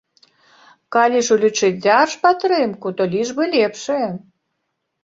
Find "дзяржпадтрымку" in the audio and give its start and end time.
1.85-2.87